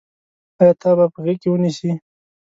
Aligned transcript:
آیا 0.59 0.73
تا 0.81 0.89
به 0.97 1.05
په 1.13 1.19
غېږ 1.23 1.37
کې 1.41 1.49
ونیسي. 1.51 1.91